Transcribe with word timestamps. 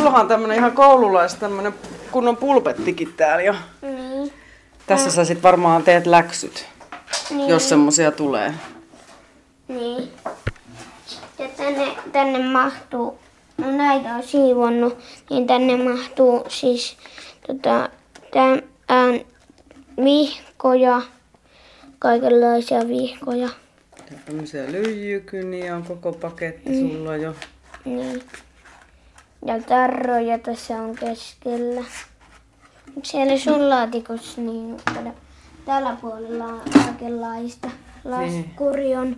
sullahan 0.00 0.20
on 0.20 0.28
tämmönen 0.28 0.56
ihan 0.56 0.72
koululais 0.72 1.34
tämmönen 1.34 1.74
kunnon 2.10 2.36
pulpettikin 2.36 3.12
täällä 3.16 3.42
jo. 3.42 3.54
Niin. 3.82 4.32
Tässä 4.86 5.10
sä 5.10 5.24
sit 5.24 5.42
varmaan 5.42 5.82
teet 5.82 6.06
läksyt, 6.06 6.66
Niin. 7.30 7.48
jos 7.48 7.68
semmosia 7.68 8.12
tulee. 8.12 8.54
Niin. 9.68 10.08
Ja 11.38 11.48
tänne, 11.56 11.96
tänne 12.12 12.52
mahtuu, 12.52 13.18
no 13.58 13.76
näitä 13.76 14.14
on 14.14 14.22
siivonnut, 14.22 14.98
niin 15.30 15.46
tänne 15.46 15.76
mahtuu 15.76 16.44
siis 16.48 16.96
tota, 17.46 17.90
tämän, 18.32 18.62
ähm, 18.90 19.16
vihkoja, 20.04 21.02
kaikenlaisia 21.98 22.88
vihkoja. 22.88 23.48
Ja 24.10 24.18
tämmösiä 24.26 24.72
lyijykyniä 24.72 25.76
on 25.76 25.82
koko 25.82 26.12
paketti 26.12 26.80
sulla 26.80 27.16
jo. 27.16 27.34
Niin. 27.84 28.22
Ja 29.46 29.62
tarroja 29.62 30.38
tässä 30.38 30.82
on 30.82 30.94
keskellä. 30.96 31.84
Siellä 33.02 33.38
sun 33.38 33.68
laatikossa, 33.70 34.40
niin 34.40 34.76
tällä 35.64 35.96
puolella 36.00 36.44
on 36.44 36.60
kaikenlaista. 36.84 37.70
Laskuri 38.04 38.96
on. 38.96 39.16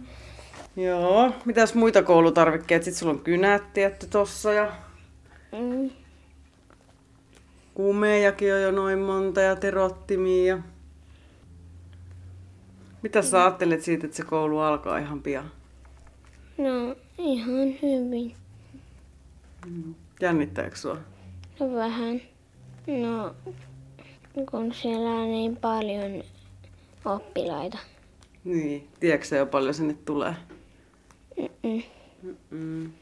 Joo. 0.76 1.32
Mitäs 1.44 1.74
muita 1.74 2.02
koulutarvikkeita? 2.02 2.84
Sitten 2.84 2.98
sulla 2.98 3.12
on 3.12 3.18
kynät 3.20 3.72
tietty 3.72 4.06
tossa 4.06 4.52
ja 4.52 4.72
Mm. 5.52 5.90
kumejakin 7.74 8.54
on 8.54 8.62
jo 8.62 8.70
noin 8.70 8.98
monta 8.98 9.40
ja 9.40 9.56
terottimia. 9.56 10.56
Ja... 10.56 10.62
Mitä 13.02 13.22
sä 13.22 13.42
ajattelet 13.44 13.82
siitä, 13.82 14.06
että 14.06 14.16
se 14.16 14.22
koulu 14.24 14.58
alkaa 14.58 14.98
ihan 14.98 15.22
pian? 15.22 15.50
No 16.58 16.96
ihan 17.18 17.74
hyvin. 17.82 18.34
Jännittääkö 20.22 20.76
sua? 20.76 20.96
No 21.60 21.74
vähän. 21.74 22.20
No 22.86 23.34
kun 24.50 24.74
siellä 24.74 25.10
on 25.10 25.30
niin 25.30 25.56
paljon 25.56 26.22
oppilaita. 27.04 27.78
Niin. 28.44 28.88
Tiedätkö 29.00 29.36
jo 29.36 29.46
paljon 29.46 29.74
sinne 29.74 29.96
tulee? 30.04 30.34
Mm-mm. 31.36 31.82
Mm. 32.50 32.92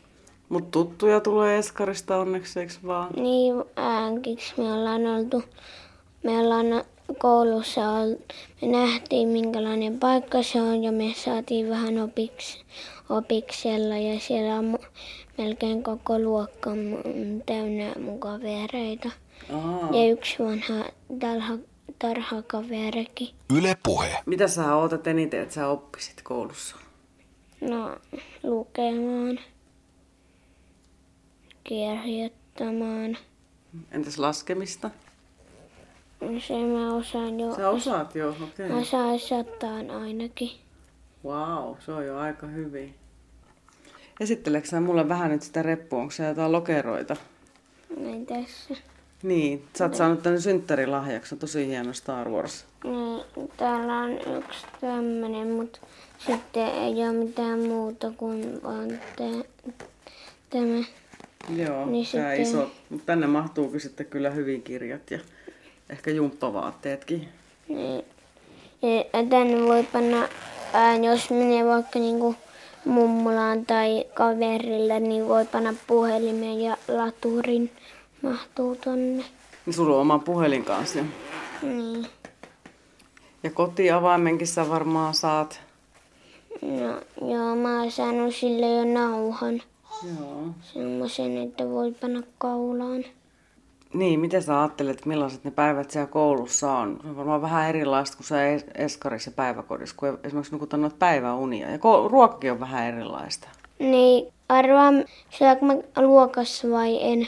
Mut 0.49 0.71
tuttuja 0.71 1.21
tulee 1.21 1.59
Eskarista 1.59 2.17
onneksi, 2.17 2.61
eiks 2.61 2.85
vaan? 2.87 3.13
Niin 3.17 3.55
äänkiks 3.77 4.55
me 4.57 4.73
ollaan 4.73 5.07
oltu, 5.07 5.43
me 6.23 6.31
ollaan 6.39 6.67
koulussa, 7.19 7.91
ol, 7.91 8.15
me 8.63 8.69
nähtiin 8.69 9.29
minkälainen 9.29 9.99
paikka 9.99 10.43
se 10.43 10.61
on 10.61 10.85
ja 10.85 10.93
me 10.93 11.15
saatiin 11.17 11.69
vähän 11.71 11.99
opiksi, 11.99 12.65
opiksella 13.09 13.97
ja 13.97 14.21
siellä 14.21 14.55
on 14.55 14.75
mu- 14.75 14.87
melkein 15.39 15.83
koko 15.83 16.19
luokka 16.19 16.71
täynnä 17.47 17.93
mun 18.01 18.21
kavereita. 18.21 19.11
Aa. 19.53 19.89
Ja 19.93 20.11
yksi 20.11 20.37
vanha 20.39 20.85
tarha, 21.21 21.59
tarhakaverikin. 21.99 23.29
Yle 23.57 23.77
Puhe. 23.83 24.17
Mitä 24.27 24.49
sä 24.49 24.77
ootat 24.77 25.07
eniten, 25.07 25.41
että 25.43 25.55
sä 25.55 25.69
oppisit 25.69 26.23
koulussa? 26.23 26.77
No, 27.61 27.97
lukemaan, 28.43 29.39
kirjoittamaan. 31.65 33.17
Entäs 33.91 34.19
laskemista? 34.19 34.91
Se 36.39 36.55
mä 36.55 36.95
osaan 36.95 37.41
jo. 37.41 37.55
Sä 37.57 37.71
osaat 37.71 38.15
jo, 38.15 38.29
okei. 38.31 38.69
Mä 38.69 38.75
Okay. 38.75 38.85
saan 38.85 39.19
sataan 39.19 39.91
ainakin. 39.91 40.51
Wow, 41.25 41.75
se 41.79 41.93
on 41.93 42.07
jo 42.07 42.19
aika 42.19 42.47
hyvin. 42.47 42.95
Esitteleekö 44.21 44.69
sä 44.69 44.81
mulle 44.81 45.09
vähän 45.09 45.31
nyt 45.31 45.43
sitä 45.43 45.63
reppua, 45.63 45.99
onko 46.01 46.11
se 46.11 46.27
jotain 46.27 46.53
lokeroita? 46.53 47.17
Näin 47.97 48.27
tässä. 48.27 48.75
Niin, 49.23 49.65
sä 49.77 49.85
oot 49.85 49.95
saanut 49.95 50.23
tänne 50.23 50.41
synttärilahjaksi, 50.41 51.35
on 51.35 51.39
tosi 51.39 51.67
hieno 51.67 51.93
Star 51.93 52.29
Wars. 52.29 52.65
Niin, 52.85 53.49
täällä 53.57 53.99
on 53.99 54.13
yksi 54.13 54.67
tämmönen, 54.81 55.51
mutta 55.51 55.81
sitten 56.19 56.67
ei 56.69 56.93
ole 56.95 57.13
mitään 57.13 57.59
muuta 57.59 58.13
kuin 58.17 58.63
vaan 58.63 58.89
te- 58.89 59.49
tämä. 60.51 60.85
Joo, 61.57 61.85
Niin 61.85 61.93
niin 61.93 62.07
tää 62.13 62.37
sitten- 62.37 62.41
iso. 62.43 62.71
Mutta 62.91 63.07
tänne 63.07 63.27
mahtuukin 63.27 63.81
sitten 63.81 64.07
kyllä 64.07 64.31
hyvin 64.31 64.63
kirjat 64.63 65.11
ja 65.11 65.19
ehkä 65.93 66.11
jumppavaatteetkin. 66.11 67.29
Niin. 67.69 68.05
Ja 68.83 69.27
tänne 69.31 69.65
voi 69.65 69.83
panna, 69.93 70.29
ää, 70.73 70.97
jos 70.97 71.31
menee 71.31 71.67
vaikka 71.67 71.99
niinku 71.99 72.35
mummolaan 72.85 73.67
tai 73.67 74.05
kaverille, 74.15 75.01
niin 75.01 75.29
voi 75.29 75.45
panna 75.45 75.75
puhelimen 75.87 76.61
ja 76.61 76.77
laturin 76.89 77.73
mahtuu 78.23 78.77
tonne. 78.77 79.25
Niin 79.67 79.75
sulla 79.75 79.95
on 79.95 80.01
oma 80.01 80.19
puhelin 80.19 80.65
kanssa. 80.65 80.99
jo. 80.99 81.05
Niin. 81.63 82.07
Ja 83.43 83.51
kotiavaimenkin 83.51 84.47
sä 84.47 84.69
varmaan 84.69 85.15
saat. 85.15 85.61
No, 86.63 87.01
joo, 87.33 87.57
mä 87.57 87.81
oon 87.81 87.91
saanut 87.91 88.35
sille 88.35 88.67
jo 88.67 88.85
nauhan. 88.95 89.63
Joo. 90.19 90.45
Semmoisen, 90.63 91.39
että 91.39 91.69
voi 91.69 91.93
panna 91.93 92.23
kaulaan. 92.39 93.05
Niin, 93.95 94.21
miten 94.21 94.43
sä 94.43 94.61
ajattelet, 94.61 95.07
millaiset 95.07 95.45
ne 95.45 95.51
päivät 95.51 95.91
siellä 95.91 96.07
koulussa 96.11 96.73
on? 96.73 96.99
Se 97.03 97.09
on 97.09 97.17
varmaan 97.17 97.43
vähän 97.43 97.69
erilaista 97.69 98.17
kuin 98.17 98.27
se 98.27 98.57
es- 98.57 98.71
eskarissa 98.75 99.31
ja 99.31 99.35
päiväkodissa, 99.37 99.97
kun 99.99 100.19
esimerkiksi 100.25 100.53
nukutaan 100.53 100.81
noita 100.81 100.97
päiväunia. 100.99 101.71
Ja 101.71 101.77
ko- 101.77 102.11
ruokkakin 102.11 102.53
on 102.53 102.61
vähän 102.61 102.85
erilaista. 102.87 103.49
Niin, 103.79 104.33
arvaa, 104.49 104.93
syökö 105.31 105.65
mä 105.65 105.75
luokassa 106.07 106.71
vai 106.71 106.99
en? 107.13 107.27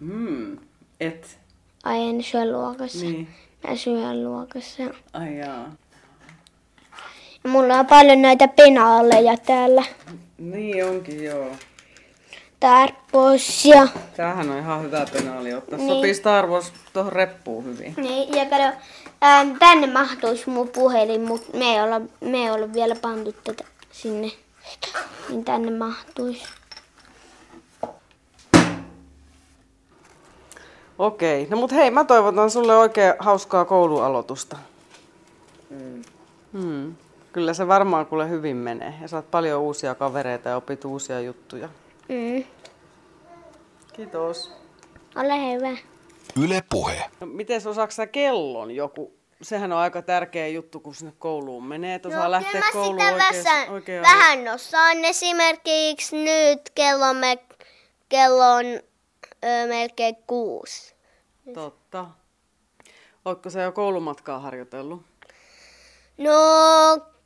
Hmm, 0.00 0.56
et. 1.00 1.38
Ai 1.84 2.00
en 2.08 2.22
syö 2.22 2.52
luokassa. 2.52 3.06
Niin. 3.06 3.28
Mä 3.68 3.76
syön 3.76 4.24
luokassa. 4.24 4.82
Ai 5.12 5.38
jaa. 5.38 5.66
Ja 7.44 7.50
Mulla 7.50 7.74
on 7.74 7.86
paljon 7.86 8.22
näitä 8.22 8.48
penaaleja 8.48 9.36
täällä. 9.36 9.82
Niin 10.38 10.86
onkin, 10.86 11.24
joo. 11.24 11.46
Tarpos 12.62 13.64
ja... 13.64 13.88
Tämähän 14.16 14.50
on 14.50 14.58
ihan 14.58 14.82
hyvä 14.82 15.06
penaali 15.12 15.54
ottaa. 15.54 15.78
Niin. 15.78 15.88
Sopii 15.88 16.14
Star 16.14 16.46
Wars 16.46 16.72
tuohon 16.92 17.12
reppuun 17.12 17.64
hyvin. 17.64 17.94
Niin, 17.96 18.34
ja 18.34 18.46
kato, 18.46 18.76
ää, 19.20 19.46
tänne 19.58 19.86
mahtuisi 19.86 20.50
mun 20.50 20.68
puhelin, 20.68 21.20
mutta 21.20 21.58
me 21.58 21.64
ei 21.64 21.82
olla, 21.82 22.00
me 22.20 22.38
ei 22.38 22.50
olla 22.50 22.72
vielä 22.72 22.96
pantu 23.02 23.32
tätä 23.44 23.64
sinne. 23.92 24.30
Niin 25.28 25.44
tänne 25.44 25.70
mahtuisi. 25.70 26.44
Okei, 30.98 31.46
no 31.50 31.56
mut 31.56 31.72
hei, 31.72 31.90
mä 31.90 32.04
toivotan 32.04 32.50
sulle 32.50 32.76
oikein 32.76 33.14
hauskaa 33.18 33.64
koulualoitusta. 33.64 34.56
Hmm. 36.52 36.94
Kyllä 37.32 37.54
se 37.54 37.68
varmaan 37.68 38.06
kuule 38.06 38.28
hyvin 38.28 38.56
menee. 38.56 38.94
Ja 39.02 39.08
saat 39.08 39.30
paljon 39.30 39.60
uusia 39.60 39.94
kavereita 39.94 40.48
ja 40.48 40.56
opit 40.56 40.84
uusia 40.84 41.20
juttuja. 41.20 41.68
Mm. 42.08 42.44
Kiitos. 43.92 44.52
Ole 45.16 45.52
hyvä. 45.52 45.76
Yle 46.44 46.62
Puhe. 46.70 47.10
No, 47.20 47.26
miten 47.26 47.68
osaako 47.68 47.90
sä 47.90 48.06
kellon 48.06 48.70
joku? 48.70 49.16
Sehän 49.42 49.72
on 49.72 49.78
aika 49.78 50.02
tärkeä 50.02 50.48
juttu, 50.48 50.80
kun 50.80 50.94
sinne 50.94 51.12
kouluun 51.18 51.64
menee, 51.64 51.94
että 51.94 52.08
osaa 52.08 52.30
lähteä 52.30 52.60
No, 52.60 52.66
kyllä 52.72 52.80
mä 52.80 52.86
kouluun 52.86 53.00
sitä 53.32 53.32
oikein, 53.32 53.44
vähän, 53.44 53.68
oikein 53.70 54.02
vähän 54.02 54.54
osaan. 54.54 55.04
Esimerkiksi 55.04 56.24
nyt 56.24 56.70
kello, 56.74 57.14
me, 57.14 57.38
kello 58.08 58.52
on 58.52 58.66
ö, 58.66 59.66
melkein 59.68 60.16
kuusi. 60.26 60.94
Totta. 61.54 62.06
Ootko 63.24 63.50
sä 63.50 63.62
jo 63.62 63.72
koulumatkaa 63.72 64.38
harjoitellut? 64.38 65.02
No, 66.18 66.32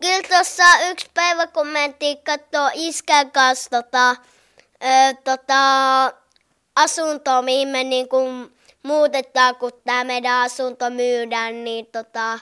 kyllä 0.01 0.29
tuossa 0.29 0.65
yksi 0.91 1.11
päivä, 1.15 1.47
kun 1.47 1.67
mentiin 1.67 2.19
katsoa 2.23 2.71
iskän 2.75 3.31
kanssa 3.33 3.71
tota, 3.71 4.17
ö, 4.83 5.15
tota, 5.25 5.63
asuntoa, 6.77 7.43
mihin 7.43 7.69
me 7.69 7.85
niin 7.85 8.09
kuin 8.09 8.53
muutetaan, 8.83 9.57
kun 9.57 9.73
tämä 9.85 10.05
meidän 10.05 10.41
asunto 10.41 10.91
myydään, 10.91 11.65
niin, 11.65 11.87
tota, 11.87 12.39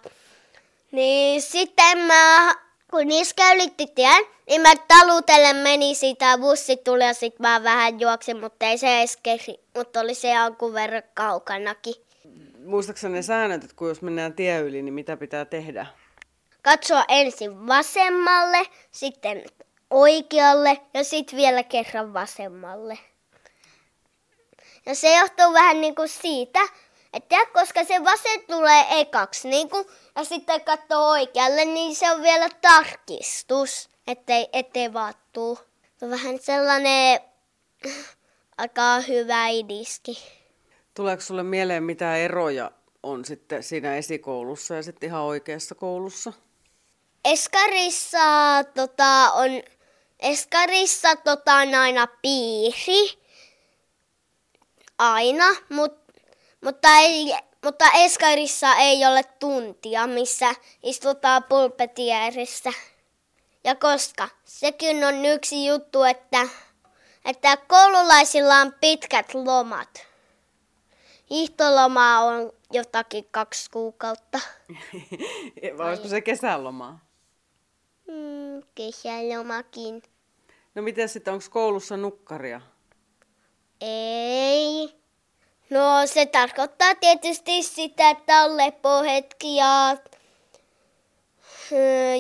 niin 0.93 1.43
sitten 1.43 1.99
mä, 1.99 2.55
kun 2.91 3.11
iskä 3.11 3.53
ylitti 3.55 3.87
tien, 3.87 4.25
niin 4.49 4.61
mä 4.61 4.73
talutellen 4.89 5.57
meni 5.57 5.95
siitä 5.95 6.25
ja 6.25 6.39
bussi 6.39 6.77
tuli 6.77 7.05
ja 7.05 7.15
sitten 7.15 7.43
mä 7.47 7.63
vähän 7.63 8.01
juoksin, 8.01 8.41
mutta 8.41 8.67
ei 8.67 8.79
se 8.79 8.99
edes 8.99 9.19
kehri, 9.23 9.55
mutta 9.77 10.01
oli 10.01 10.15
se 10.15 10.33
jonkun 10.33 10.75
verran 10.75 11.03
kaukanakin. 11.15 11.95
Muistaakseni 12.67 13.15
ne 13.15 13.23
säännöt, 13.23 13.65
että 13.65 13.77
kun 13.77 13.89
jos 13.89 14.03
mennään 14.03 14.33
tie 14.33 14.61
yli, 14.61 14.83
niin 14.83 14.95
mitä 14.95 15.17
pitää 15.17 15.45
tehdä? 15.45 15.87
katsoa 16.65 17.05
ensin 17.09 17.67
vasemmalle, 17.67 18.67
sitten 18.91 19.45
oikealle 19.95 20.81
ja 20.95 21.05
sitten 21.05 21.37
vielä 21.37 21.63
kerran 21.63 22.15
vasemmalle. 22.15 22.99
Ja 24.87 24.95
se 24.95 25.17
johtuu 25.17 25.53
vähän 25.53 25.81
niin 25.81 25.95
kuin 25.95 26.09
siitä, 26.09 26.61
että 27.13 27.37
koska 27.53 27.85
se 27.85 28.05
vasen 28.05 28.41
tulee 28.47 28.85
ekaksi 28.91 29.49
niin 29.49 29.71
kuin, 29.71 29.85
ja 30.17 30.25
sitten 30.25 30.61
katsoo 30.61 31.11
oikealle, 31.11 31.65
niin 31.65 31.97
se 31.97 32.13
on 32.13 32.23
vielä 32.23 32.49
tarkistus, 32.61 33.89
ettei, 34.07 34.49
ettei 34.53 34.93
vaattuu. 34.93 35.59
Se 35.97 36.05
on 36.05 36.11
vähän 36.11 36.39
sellainen 36.41 37.21
aika 38.59 39.01
hyvä 39.09 39.49
idiski. 39.49 40.19
Tuleeko 40.95 41.23
sulle 41.23 41.43
mieleen 41.43 41.83
mitä 41.83 42.17
eroja 42.17 42.71
on 43.03 43.25
sitten 43.25 43.63
siinä 43.63 43.97
esikoulussa 43.97 44.75
ja 44.75 44.83
sitten 44.83 45.09
ihan 45.09 45.23
oikeassa 45.23 45.75
koulussa? 45.75 46.33
Eskarissa 47.25 48.19
tota, 48.75 49.33
on, 49.33 49.51
eskarissa 50.25 51.17
tota, 51.17 51.55
on 51.55 51.75
aina 51.75 52.07
piiri, 52.23 53.23
aina, 54.99 55.45
mut, 55.69 55.93
mutta, 56.61 56.89
ei, 56.97 57.35
mutta 57.65 57.85
eskarissa 57.95 58.75
ei 58.75 59.07
ole 59.07 59.23
tuntia, 59.39 60.07
missä 60.07 60.55
istutaan 60.83 61.45
pulpetieressä. 61.45 62.73
Ja 63.65 63.75
koska 63.75 64.29
sekin 64.45 65.05
on 65.05 65.25
yksi 65.25 65.67
juttu, 65.67 66.03
että, 66.03 66.49
että 67.25 67.57
koululaisilla 67.57 68.55
on 68.55 68.75
pitkät 68.81 69.35
lomat. 69.35 70.07
Hiihtoloma 71.31 72.19
on 72.21 72.53
jotakin 72.73 73.29
kaksi 73.31 73.71
kuukautta. 73.71 74.41
Vai 75.79 75.89
olisiko 75.89 76.09
se 76.09 76.21
kesälomaa? 76.21 77.05
Mm, 78.09 78.63
kesälomakin. 78.75 80.03
No 80.75 80.83
miten 80.83 81.09
sitten, 81.09 81.35
onko 81.35 81.47
koulussa 81.51 81.97
nukkaria? 81.97 82.61
Ei. 83.81 84.95
No 85.71 86.07
se 86.07 86.27
tarkoittaa 86.27 86.95
tietysti 86.95 87.63
sitä, 87.63 88.11
että 88.11 88.43
on 88.45 88.57
lepohetki 88.57 89.57
ja, 89.57 89.97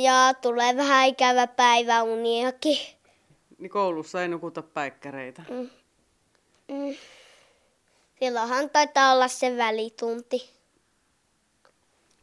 ja 0.02 0.34
tulee 0.42 0.76
vähän 0.76 1.08
ikävä 1.08 1.46
päiväuniakin. 1.46 2.78
Niin 3.58 3.70
koulussa 3.70 4.22
ei 4.22 4.28
nukuta 4.28 4.62
päikkäreitä. 4.62 5.42
Mm. 5.50 5.70
Mm. 6.68 6.94
Silloinhan 8.18 8.70
taitaa 8.70 9.12
olla 9.12 9.28
se 9.28 9.56
välitunti. 9.56 10.50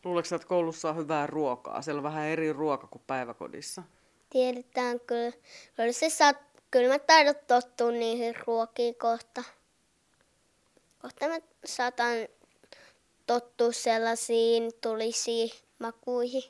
Luuletko, 0.03 0.35
että 0.35 0.47
koulussa 0.47 0.89
on 0.89 0.95
hyvää 0.95 1.27
ruokaa? 1.27 1.81
Siellä 1.81 1.99
on 1.99 2.03
vähän 2.03 2.27
eri 2.27 2.53
ruoka 2.53 2.87
kuin 2.87 3.01
päiväkodissa. 3.07 3.83
Tiedetään 4.31 4.99
kyllä. 4.99 5.31
Kyllä, 5.75 5.91
se 5.91 6.09
saat, 6.09 6.37
kyllä 6.71 6.93
mä 6.93 6.99
taidot 6.99 7.47
tottua 7.47 7.91
niihin 7.91 8.35
ruokiin 8.47 8.95
kohta. 8.95 9.43
Kohta 11.01 11.27
mä 11.27 11.39
saatan 11.65 12.13
tottua 13.27 13.71
sellaisiin 13.71 14.71
tulisiin 14.81 15.49
makuihin. 15.79 16.43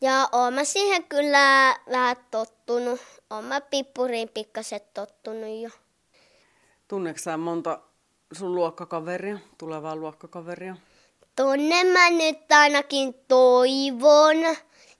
Ja 0.00 0.28
oon 0.32 0.54
mä 0.54 0.64
siihen 0.64 1.04
kyllä 1.04 1.76
vähän 1.90 2.16
tottunut. 2.30 3.00
Oon 3.30 3.44
mä 3.44 3.60
pippuriin 3.60 4.28
pikkaset 4.28 4.94
tottunut 4.94 5.62
jo. 5.62 5.70
Tunneeko 6.88 7.18
monta 7.38 7.80
sun 8.32 8.54
luokkakaveria, 8.54 9.38
tulevaa 9.58 9.96
luokkakaveria? 9.96 10.76
Tunne 11.36 11.84
mä 11.84 12.10
nyt 12.10 12.52
ainakin 12.52 13.14
toivon. 13.28 14.36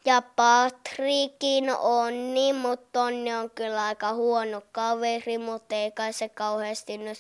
Ja 0.05 0.23
Patrikin 0.37 1.71
Onni, 1.79 2.53
mutta 2.53 3.03
Onni 3.03 3.35
on 3.35 3.51
kyllä 3.51 3.85
aika 3.85 4.15
huono 4.15 4.63
kaveri, 4.73 5.39
mutta 5.39 5.75
ei 5.75 5.91
kai 5.91 6.13
se 6.13 6.29
kauheasti 6.29 6.99
nyt, 6.99 7.19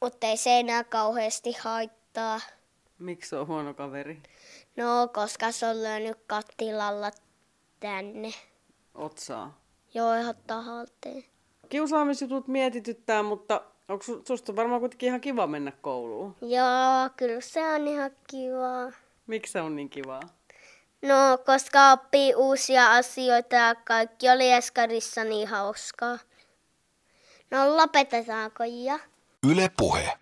mutta 0.00 0.26
ei 0.26 0.36
se 0.36 0.58
enää 0.58 0.84
kauheasti 0.84 1.52
haittaa. 1.52 2.40
Miksi 2.98 3.30
se 3.30 3.36
on 3.36 3.46
huono 3.46 3.74
kaveri? 3.74 4.22
No, 4.76 5.08
koska 5.12 5.52
se 5.52 5.66
on 5.66 5.76
lyönyt 5.82 6.18
kattilalla 6.26 7.10
tänne. 7.80 8.30
Otsaa. 8.94 9.58
Joo, 9.94 10.14
ihan 10.14 10.34
tahalteen. 10.46 11.24
Kiusaamisjutut 11.68 12.48
mietityttää, 12.48 13.22
mutta 13.22 13.60
onko 13.88 14.04
su- 14.04 14.22
susta 14.28 14.56
varmaan 14.56 14.80
kuitenkin 14.80 15.06
ihan 15.06 15.20
kiva 15.20 15.46
mennä 15.46 15.72
kouluun? 15.82 16.36
Joo, 16.40 17.10
kyllä 17.16 17.40
se 17.40 17.74
on 17.74 17.88
ihan 17.88 18.10
kiva. 18.30 18.92
Miksi 19.26 19.52
se 19.52 19.60
on 19.60 19.76
niin 19.76 19.90
kivaa? 19.90 20.20
No, 21.02 21.38
koska 21.46 21.92
oppii 21.92 22.34
uusia 22.34 22.92
asioita 22.92 23.56
ja 23.56 23.74
kaikki 23.74 24.30
oli 24.30 24.52
Eskarissa 24.52 25.24
niin 25.24 25.48
hauskaa. 25.48 26.18
No, 27.50 27.76
lopetetaanko 27.76 28.64
ja? 28.64 28.98
Yle 29.50 29.70
Puhe. 29.76 30.18